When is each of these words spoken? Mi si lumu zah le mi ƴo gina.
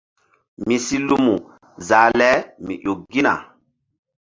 Mi 0.65 0.75
si 0.85 0.95
lumu 1.07 1.35
zah 1.87 2.09
le 2.19 2.29
mi 2.65 2.73
ƴo 2.83 2.93
gina. 3.11 3.33